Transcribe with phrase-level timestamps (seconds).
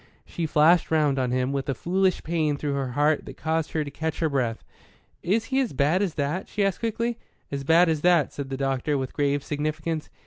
[0.25, 3.83] She flashed round on him, with a foolish pain through her heart that caused her
[3.83, 4.63] to catch her breath.
[5.21, 7.19] "Is he as bad as that?" she asked quickly.
[7.51, 10.09] "As bad as that," said the doctor, with grave significance.